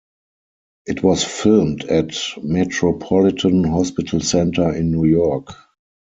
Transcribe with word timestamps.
It 0.87 1.03
was 1.03 1.23
filmed 1.23 1.83
at 1.83 2.15
Metropolitan 2.41 3.63
Hospital 3.65 4.19
Center 4.19 4.73
in 4.75 4.89
New 4.91 5.05
York. 5.05 5.53